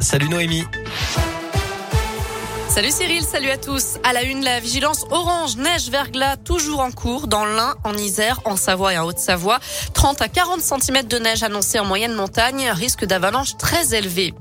Salut 0.00 0.30
Noémie. 0.30 0.64
Salut 2.70 2.90
Cyril, 2.90 3.22
salut 3.22 3.50
à 3.50 3.58
tous. 3.58 3.98
À 4.02 4.14
la 4.14 4.22
une, 4.22 4.42
la 4.42 4.60
vigilance 4.60 5.04
orange, 5.10 5.56
neige, 5.56 5.90
verglas, 5.90 6.38
toujours 6.38 6.80
en 6.80 6.90
cours 6.90 7.26
dans 7.26 7.44
l'Ain, 7.44 7.74
en 7.84 7.92
Isère, 7.92 8.40
en 8.46 8.56
Savoie 8.56 8.94
et 8.94 8.98
en 8.98 9.04
Haute-Savoie. 9.04 9.60
30 9.92 10.22
à 10.22 10.28
40 10.28 10.62
cm 10.62 11.02
de 11.06 11.18
neige 11.18 11.42
annoncée 11.42 11.78
en 11.78 11.84
moyenne 11.84 12.14
montagne, 12.14 12.70
risque 12.70 13.04
d'avalanche 13.04 13.58
très 13.58 13.94
élevé. 13.94 14.32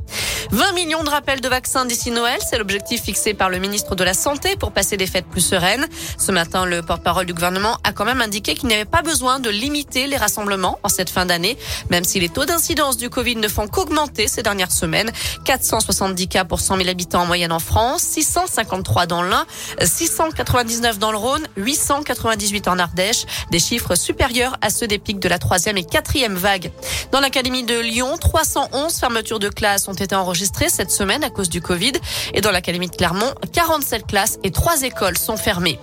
20 0.49 0.73
millions 0.73 1.03
de 1.03 1.09
rappels 1.09 1.39
de 1.39 1.47
vaccins 1.47 1.85
d'ici 1.85 2.09
Noël, 2.09 2.39
c'est 2.47 2.57
l'objectif 2.57 3.03
fixé 3.03 3.33
par 3.33 3.49
le 3.49 3.59
ministre 3.59 3.95
de 3.95 4.03
la 4.03 4.13
Santé 4.13 4.55
pour 4.55 4.71
passer 4.71 4.97
des 4.97 5.05
fêtes 5.05 5.27
plus 5.27 5.41
sereines. 5.41 5.87
Ce 6.17 6.31
matin, 6.31 6.65
le 6.65 6.81
porte-parole 6.81 7.25
du 7.25 7.33
gouvernement 7.33 7.77
a 7.83 7.93
quand 7.93 8.05
même 8.05 8.21
indiqué 8.21 8.55
qu'il 8.55 8.67
n'y 8.67 8.73
avait 8.73 8.85
pas 8.85 9.03
besoin 9.03 9.39
de 9.39 9.49
limiter 9.49 10.07
les 10.07 10.17
rassemblements 10.17 10.79
en 10.83 10.89
cette 10.89 11.09
fin 11.09 11.25
d'année, 11.25 11.57
même 11.89 12.03
si 12.03 12.19
les 12.19 12.29
taux 12.29 12.45
d'incidence 12.45 12.97
du 12.97 13.09
Covid 13.09 13.35
ne 13.35 13.47
font 13.47 13.67
qu'augmenter 13.67 14.27
ces 14.27 14.41
dernières 14.41 14.71
semaines. 14.71 15.11
470 15.45 16.27
cas 16.27 16.43
pour 16.43 16.59
100 16.59 16.77
000 16.77 16.89
habitants 16.89 17.21
en 17.21 17.25
moyenne 17.27 17.51
en 17.51 17.59
France, 17.59 18.01
653 18.01 19.05
dans 19.05 19.21
l'Ain, 19.21 19.45
699 19.81 20.97
dans 20.97 21.11
le 21.11 21.17
Rhône, 21.17 21.47
898 21.57 22.67
en 22.67 22.79
Ardèche, 22.79 23.25
des 23.51 23.59
chiffres 23.59 23.95
supérieurs 23.95 24.57
à 24.61 24.69
ceux 24.69 24.87
des 24.87 24.97
pics 24.97 25.19
de 25.19 25.29
la 25.29 25.39
troisième 25.39 25.77
et 25.77 25.83
quatrième 25.83 26.35
vague. 26.35 26.71
Dans 27.11 27.19
l'académie 27.19 27.63
de 27.63 27.79
Lyon, 27.79 28.17
311 28.19 28.93
fermetures 28.95 29.39
de 29.39 29.49
classes 29.49 29.87
ont 29.87 29.93
été 29.93 30.15
enregistrées 30.15 30.30
cette 30.69 30.91
semaine 30.91 31.23
à 31.23 31.29
cause 31.29 31.49
du 31.49 31.61
Covid. 31.61 31.93
Et 32.33 32.41
dans 32.41 32.51
l'académie 32.51 32.87
de 32.87 32.95
Clermont, 32.95 33.33
47 33.53 34.07
classes 34.07 34.39
et 34.43 34.51
3 34.51 34.83
écoles 34.83 35.17
sont 35.17 35.37
fermées. 35.37 35.79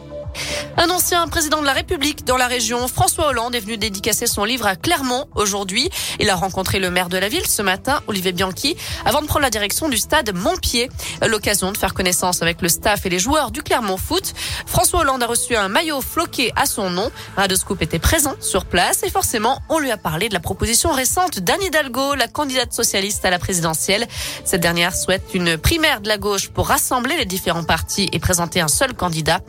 Un 0.76 0.90
ancien 0.90 1.26
président 1.26 1.60
de 1.60 1.66
la 1.66 1.72
République 1.72 2.24
dans 2.24 2.36
la 2.36 2.46
région, 2.46 2.86
François 2.86 3.28
Hollande, 3.28 3.54
est 3.54 3.60
venu 3.60 3.76
dédicacer 3.76 4.28
son 4.28 4.44
livre 4.44 4.66
à 4.66 4.76
Clermont 4.76 5.26
aujourd'hui. 5.34 5.90
Il 6.20 6.30
a 6.30 6.36
rencontré 6.36 6.78
le 6.78 6.90
maire 6.90 7.08
de 7.08 7.18
la 7.18 7.28
ville 7.28 7.46
ce 7.46 7.62
matin, 7.62 8.00
Olivier 8.06 8.30
Bianchi, 8.30 8.76
avant 9.04 9.20
de 9.20 9.26
prendre 9.26 9.42
la 9.42 9.50
direction 9.50 9.88
du 9.88 9.98
stade 9.98 10.32
Montpied. 10.34 10.88
L'occasion 11.26 11.72
de 11.72 11.76
faire 11.76 11.94
connaissance 11.94 12.42
avec 12.42 12.62
le 12.62 12.68
staff 12.68 13.06
et 13.06 13.08
les 13.08 13.18
joueurs 13.18 13.50
du 13.50 13.62
Clermont 13.62 13.96
Foot. 13.96 14.34
François 14.66 15.00
Hollande 15.00 15.22
a 15.22 15.26
reçu 15.26 15.56
un 15.56 15.68
maillot 15.68 16.00
floqué 16.00 16.52
à 16.54 16.66
son 16.66 16.90
nom. 16.90 17.10
Radoscoop 17.36 17.82
était 17.82 17.98
présent 17.98 18.34
sur 18.40 18.64
place 18.64 19.02
et 19.02 19.10
forcément, 19.10 19.60
on 19.68 19.80
lui 19.80 19.90
a 19.90 19.96
parlé 19.96 20.28
de 20.28 20.34
la 20.34 20.40
proposition 20.40 20.92
récente 20.92 21.40
d'Anne 21.40 21.62
Hidalgo, 21.62 22.14
la 22.14 22.28
candidate 22.28 22.72
socialiste 22.72 23.24
à 23.24 23.30
la 23.30 23.40
présidentielle. 23.40 24.06
Cette 24.44 24.60
dernière 24.60 24.94
souhaite 24.94 25.34
une 25.34 25.58
primaire 25.58 26.00
de 26.00 26.08
la 26.08 26.18
gauche 26.18 26.48
pour 26.50 26.68
rassembler 26.68 27.16
les 27.16 27.26
différents 27.26 27.64
partis 27.64 28.08
et 28.12 28.20
présenter 28.20 28.60
un 28.60 28.68
seul 28.68 28.94
candidat. 28.94 29.40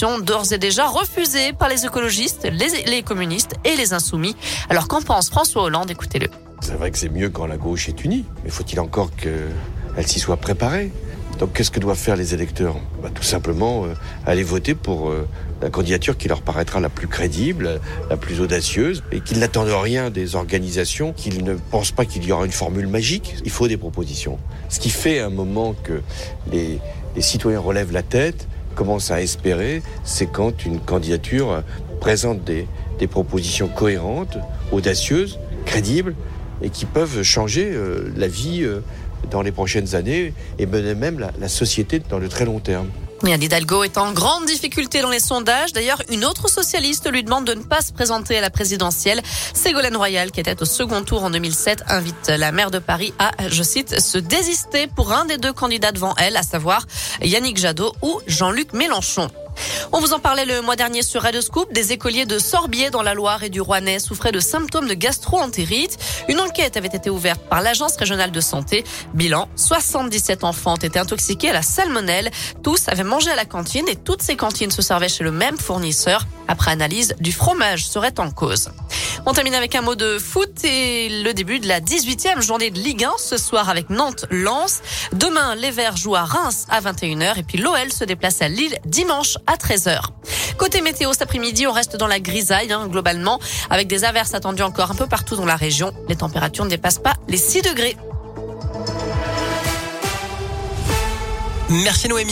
D'ores 0.00 0.52
et 0.52 0.58
déjà 0.58 0.86
refusée 0.86 1.52
par 1.52 1.68
les 1.68 1.84
écologistes, 1.84 2.48
les, 2.86 3.02
communistes 3.02 3.54
et 3.64 3.76
les 3.76 3.92
insoumis. 3.92 4.34
Alors 4.70 4.88
qu'en 4.88 5.02
pense 5.02 5.28
François 5.28 5.64
Hollande? 5.64 5.90
Écoutez-le. 5.90 6.28
C'est 6.60 6.74
vrai 6.74 6.90
que 6.90 6.98
c'est 6.98 7.08
mieux 7.08 7.28
quand 7.28 7.46
la 7.46 7.56
gauche 7.56 7.88
est 7.88 8.04
unie, 8.04 8.24
mais 8.44 8.50
faut-il 8.50 8.80
encore 8.80 9.10
qu'elle 9.16 10.06
s'y 10.06 10.18
soit 10.20 10.36
préparée? 10.36 10.92
Donc 11.38 11.52
qu'est-ce 11.54 11.70
que 11.70 11.80
doivent 11.80 11.98
faire 11.98 12.16
les 12.16 12.34
électeurs? 12.34 12.76
Bah, 13.02 13.10
Tout 13.14 13.22
simplement 13.22 13.84
euh, 13.84 13.94
aller 14.26 14.42
voter 14.42 14.74
pour 14.74 15.10
euh, 15.10 15.26
la 15.60 15.70
candidature 15.70 16.16
qui 16.16 16.28
leur 16.28 16.40
paraîtra 16.42 16.78
la 16.80 16.88
plus 16.88 17.08
crédible, 17.08 17.80
la 18.08 18.16
plus 18.16 18.40
audacieuse, 18.40 19.02
et 19.12 19.20
qu'ils 19.20 19.40
n'attendent 19.40 19.68
rien 19.68 20.10
des 20.10 20.36
organisations, 20.36 21.12
qu'ils 21.12 21.44
ne 21.44 21.54
pensent 21.54 21.92
pas 21.92 22.04
qu'il 22.04 22.24
y 22.24 22.32
aura 22.32 22.46
une 22.46 22.52
formule 22.52 22.86
magique. 22.86 23.36
Il 23.44 23.50
faut 23.50 23.68
des 23.68 23.76
propositions. 23.76 24.38
Ce 24.68 24.78
qui 24.78 24.90
fait 24.90 25.20
un 25.20 25.30
moment 25.30 25.74
que 25.74 26.00
les 26.50 26.80
citoyens 27.20 27.60
relèvent 27.60 27.92
la 27.92 28.02
tête, 28.02 28.46
commencent 28.74 29.10
à 29.10 29.20
espérer, 29.20 29.82
c'est 30.04 30.26
quand 30.26 30.64
une 30.64 30.80
candidature 30.80 31.62
présente 32.00 32.42
des, 32.44 32.66
des 32.98 33.06
propositions 33.06 33.68
cohérentes, 33.68 34.38
audacieuses, 34.72 35.38
crédibles, 35.64 36.14
et 36.62 36.70
qui 36.70 36.84
peuvent 36.84 37.22
changer 37.22 37.70
euh, 37.72 38.12
la 38.16 38.28
vie 38.28 38.62
euh, 38.62 38.80
dans 39.30 39.42
les 39.42 39.52
prochaines 39.52 39.94
années 39.94 40.32
et 40.58 40.66
mener 40.66 40.94
même 40.94 41.18
la, 41.38 41.48
société 41.48 42.00
dans 42.08 42.18
le 42.18 42.28
très 42.28 42.44
long 42.44 42.60
terme. 42.60 42.88
Yann 43.24 43.40
Hidalgo 43.40 43.84
est 43.84 43.98
en 43.98 44.12
grande 44.12 44.46
difficulté 44.46 45.00
dans 45.00 45.10
les 45.10 45.20
sondages. 45.20 45.72
D'ailleurs, 45.72 46.02
une 46.10 46.24
autre 46.24 46.48
socialiste 46.48 47.10
lui 47.10 47.22
demande 47.22 47.44
de 47.44 47.54
ne 47.54 47.62
pas 47.62 47.80
se 47.80 47.92
présenter 47.92 48.36
à 48.36 48.40
la 48.40 48.50
présidentielle. 48.50 49.22
Ségolène 49.54 49.96
Royal, 49.96 50.32
qui 50.32 50.40
était 50.40 50.60
au 50.60 50.64
second 50.64 51.02
tour 51.02 51.22
en 51.22 51.30
2007, 51.30 51.84
invite 51.88 52.28
la 52.28 52.50
maire 52.50 52.72
de 52.72 52.80
Paris 52.80 53.14
à, 53.20 53.30
je 53.48 53.62
cite, 53.62 54.00
se 54.00 54.18
désister 54.18 54.88
pour 54.88 55.12
un 55.12 55.24
des 55.24 55.38
deux 55.38 55.52
candidats 55.52 55.92
devant 55.92 56.14
elle, 56.16 56.36
à 56.36 56.42
savoir 56.42 56.84
Yannick 57.22 57.58
Jadot 57.58 57.92
ou 58.02 58.20
Jean-Luc 58.26 58.72
Mélenchon. 58.72 59.30
On 59.92 60.00
vous 60.00 60.12
en 60.12 60.18
parlait 60.18 60.44
le 60.44 60.62
mois 60.62 60.76
dernier 60.76 61.02
sur 61.02 61.22
Radio 61.22 61.40
Scoop. 61.40 61.72
Des 61.72 61.92
écoliers 61.92 62.26
de 62.26 62.38
Sorbier 62.38 62.90
dans 62.90 63.02
la 63.02 63.14
Loire 63.14 63.42
et 63.42 63.50
du 63.50 63.60
Rouennais 63.60 63.98
souffraient 63.98 64.32
de 64.32 64.40
symptômes 64.40 64.88
de 64.88 64.94
gastro-entérite. 64.94 65.98
Une 66.28 66.40
enquête 66.40 66.76
avait 66.76 66.88
été 66.88 67.10
ouverte 67.10 67.40
par 67.48 67.60
l'Agence 67.60 67.96
régionale 67.96 68.30
de 68.30 68.40
santé. 68.40 68.84
Bilan, 69.14 69.48
77 69.56 70.44
enfants 70.44 70.74
ont 70.74 70.76
été 70.76 70.98
intoxiqués 70.98 71.50
à 71.50 71.52
la 71.52 71.62
salmonelle. 71.62 72.30
Tous 72.62 72.88
avaient 72.88 73.04
mangé 73.04 73.30
à 73.30 73.36
la 73.36 73.44
cantine 73.44 73.88
et 73.88 73.96
toutes 73.96 74.22
ces 74.22 74.36
cantines 74.36 74.70
se 74.70 74.82
servaient 74.82 75.08
chez 75.08 75.24
le 75.24 75.32
même 75.32 75.58
fournisseur. 75.58 76.26
Après 76.48 76.70
analyse, 76.70 77.14
du 77.20 77.32
fromage 77.32 77.86
serait 77.86 78.18
en 78.18 78.30
cause. 78.30 78.70
On 79.24 79.32
termine 79.32 79.54
avec 79.54 79.76
un 79.76 79.82
mot 79.82 79.94
de 79.94 80.18
foot 80.18 80.64
et 80.64 81.08
le 81.22 81.32
début 81.32 81.60
de 81.60 81.68
la 81.68 81.80
18e 81.80 82.42
journée 82.42 82.70
de 82.70 82.78
Ligue 82.78 83.04
1 83.04 83.12
ce 83.18 83.36
soir 83.36 83.68
avec 83.68 83.88
Nantes-Lens. 83.88 84.82
Demain, 85.12 85.54
les 85.54 85.70
Verts 85.70 85.96
jouent 85.96 86.16
à 86.16 86.24
Reims 86.24 86.66
à 86.68 86.80
21h 86.80 87.38
et 87.38 87.44
puis 87.44 87.58
l'OL 87.58 87.92
se 87.92 88.02
déplace 88.02 88.42
à 88.42 88.48
Lille 88.48 88.76
dimanche 88.84 89.38
à 89.46 89.54
13h. 89.54 90.00
Côté 90.58 90.80
météo, 90.80 91.12
cet 91.12 91.22
après-midi, 91.22 91.68
on 91.68 91.72
reste 91.72 91.96
dans 91.96 92.08
la 92.08 92.18
grisaille 92.18 92.72
hein, 92.72 92.88
globalement 92.88 93.38
avec 93.70 93.86
des 93.86 94.02
averses 94.02 94.34
attendues 94.34 94.64
encore 94.64 94.90
un 94.90 94.96
peu 94.96 95.06
partout 95.06 95.36
dans 95.36 95.46
la 95.46 95.56
région. 95.56 95.92
Les 96.08 96.16
températures 96.16 96.64
ne 96.64 96.70
dépassent 96.70 96.98
pas 96.98 97.14
les 97.28 97.36
6 97.36 97.62
degrés. 97.62 97.96
Merci 101.70 102.08
Noémie. 102.08 102.30